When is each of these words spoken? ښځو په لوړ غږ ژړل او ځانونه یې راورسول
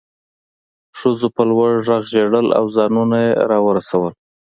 ښځو 0.99 1.27
په 1.35 1.41
لوړ 1.49 1.71
غږ 1.87 2.03
ژړل 2.13 2.47
او 2.57 2.65
ځانونه 2.75 3.17
یې 3.25 3.31
راورسول 3.49 4.11